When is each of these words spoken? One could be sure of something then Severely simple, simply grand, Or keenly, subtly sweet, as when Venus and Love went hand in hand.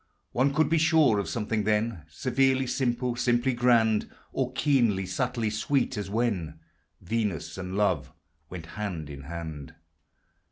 One 0.31 0.51
could 0.51 0.67
be 0.67 0.79
sure 0.79 1.19
of 1.19 1.29
something 1.29 1.63
then 1.63 2.05
Severely 2.09 2.65
simple, 2.65 3.15
simply 3.15 3.53
grand, 3.53 4.09
Or 4.33 4.51
keenly, 4.53 5.05
subtly 5.05 5.51
sweet, 5.51 5.95
as 5.95 6.09
when 6.09 6.59
Venus 7.01 7.55
and 7.55 7.77
Love 7.77 8.11
went 8.49 8.65
hand 8.65 9.11
in 9.11 9.21
hand. 9.25 9.75